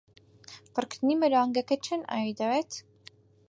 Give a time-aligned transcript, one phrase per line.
[0.73, 2.71] پڕکردنی مەلەوانگەکەت چەند ئاوی دەوێت؟